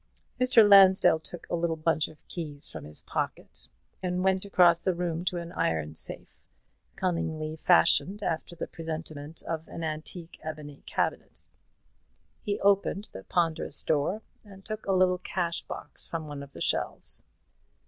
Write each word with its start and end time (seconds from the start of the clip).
Mr. 0.39 0.67
Lansdell 0.67 1.19
took 1.19 1.47
a 1.47 1.53
little 1.55 1.75
bunch 1.75 2.07
of 2.07 2.27
keys 2.27 2.67
from 2.67 2.85
his 2.85 3.03
pocket, 3.03 3.67
and 4.01 4.23
went 4.23 4.43
across 4.45 4.79
the 4.83 4.95
room 4.95 5.23
to 5.23 5.37
an 5.37 5.51
iron 5.51 5.93
safe, 5.93 6.41
cunningly 6.95 7.55
fashioned 7.55 8.23
after 8.23 8.55
the 8.55 8.65
presentment 8.65 9.43
of 9.43 9.67
an 9.67 9.83
antique 9.83 10.39
ebony 10.41 10.81
cabinet. 10.87 11.43
He 12.41 12.59
opened 12.61 13.09
the 13.11 13.25
ponderous 13.25 13.83
door, 13.83 14.23
and 14.43 14.65
took 14.65 14.87
a 14.87 14.91
little 14.91 15.19
cash 15.19 15.61
box 15.61 16.07
from 16.07 16.25
one 16.25 16.41
of 16.41 16.53
the 16.53 16.61
shelves. 16.61 17.23